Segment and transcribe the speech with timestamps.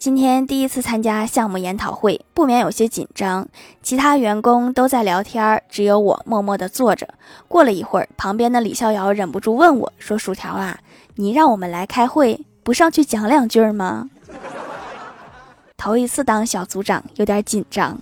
[0.00, 3.46] 今天第一次参加项目研讨会，不免有些紧张。
[3.82, 7.06] 其他员工都在聊天，只有我默默地坐着。
[7.48, 10.78] 过了一会儿，旁边的李逍遥忍不住问我说：「薯条啊，
[11.16, 14.08] 你让我们来开会，不上去讲两句吗？」
[15.76, 18.00] 头一次当小组长，有点紧张。